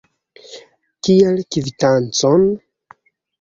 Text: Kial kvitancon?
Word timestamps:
Kial 1.07 1.37
kvitancon? 1.57 2.49